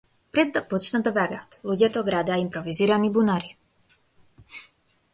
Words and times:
Пред 0.35 0.53
да 0.53 0.63
почнат 0.71 1.05
да 1.07 1.11
бегаат, 1.17 1.59
луѓето 1.71 2.05
градеа 2.09 2.41
импровизирани 2.47 3.15
бунари. 3.21 3.57